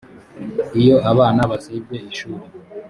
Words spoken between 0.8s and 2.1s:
iyo abana basibye